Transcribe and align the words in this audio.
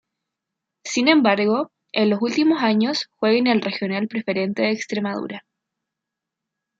Sin 0.83 1.07
embargo, 1.09 1.69
en 1.91 2.09
los 2.09 2.19
últimos 2.23 2.63
años, 2.63 3.07
juega 3.17 3.37
en 3.37 3.45
la 3.45 3.53
Regional 3.63 4.07
Preferente 4.07 4.63
de 4.63 4.71
Extremadura. 4.71 5.45